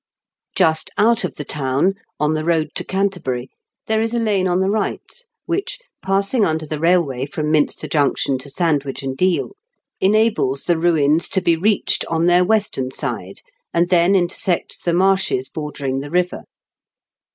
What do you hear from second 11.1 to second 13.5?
to be reached on their western side,